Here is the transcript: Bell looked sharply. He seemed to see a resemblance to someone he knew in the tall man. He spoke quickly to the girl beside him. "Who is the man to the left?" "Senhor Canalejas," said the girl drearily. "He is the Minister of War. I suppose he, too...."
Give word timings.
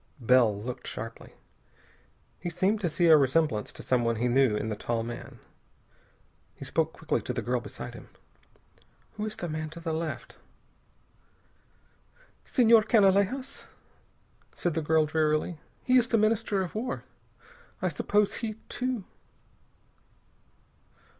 Bell 0.19 0.59
looked 0.59 0.87
sharply. 0.87 1.35
He 2.39 2.49
seemed 2.49 2.81
to 2.81 2.89
see 2.89 3.05
a 3.05 3.15
resemblance 3.15 3.71
to 3.73 3.83
someone 3.83 4.15
he 4.15 4.27
knew 4.27 4.55
in 4.55 4.69
the 4.69 4.75
tall 4.75 5.03
man. 5.03 5.37
He 6.55 6.65
spoke 6.65 6.91
quickly 6.91 7.21
to 7.21 7.33
the 7.33 7.43
girl 7.43 7.59
beside 7.59 7.93
him. 7.93 8.09
"Who 9.11 9.27
is 9.27 9.35
the 9.35 9.47
man 9.47 9.69
to 9.69 9.79
the 9.79 9.93
left?" 9.93 10.39
"Senhor 12.45 12.81
Canalejas," 12.81 13.65
said 14.55 14.73
the 14.73 14.81
girl 14.81 15.05
drearily. 15.05 15.59
"He 15.83 15.97
is 15.99 16.07
the 16.07 16.17
Minister 16.17 16.63
of 16.63 16.73
War. 16.73 17.03
I 17.79 17.89
suppose 17.89 18.37
he, 18.37 18.55
too...." 18.69 19.03